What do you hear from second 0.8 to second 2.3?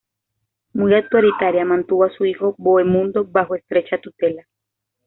autoritaria, mantuvo a su